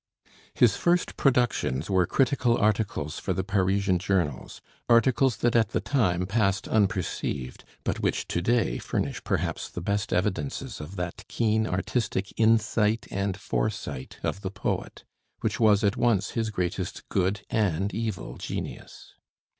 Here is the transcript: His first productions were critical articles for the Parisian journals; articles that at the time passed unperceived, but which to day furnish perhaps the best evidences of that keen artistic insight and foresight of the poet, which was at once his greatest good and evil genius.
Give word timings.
His 0.55 0.75
first 0.77 1.15
productions 1.15 1.87
were 1.87 2.07
critical 2.07 2.57
articles 2.57 3.19
for 3.19 3.33
the 3.33 3.43
Parisian 3.43 3.99
journals; 3.99 4.59
articles 4.89 5.37
that 5.37 5.55
at 5.55 5.73
the 5.73 5.79
time 5.79 6.25
passed 6.25 6.67
unperceived, 6.67 7.63
but 7.83 7.99
which 7.99 8.27
to 8.29 8.41
day 8.41 8.79
furnish 8.79 9.23
perhaps 9.23 9.69
the 9.69 9.79
best 9.79 10.11
evidences 10.11 10.81
of 10.81 10.95
that 10.95 11.23
keen 11.27 11.67
artistic 11.67 12.33
insight 12.35 13.05
and 13.11 13.37
foresight 13.37 14.17
of 14.23 14.41
the 14.41 14.49
poet, 14.49 15.03
which 15.41 15.59
was 15.59 15.83
at 15.83 15.97
once 15.97 16.31
his 16.31 16.49
greatest 16.49 17.07
good 17.09 17.41
and 17.51 17.93
evil 17.93 18.37
genius. 18.39 19.13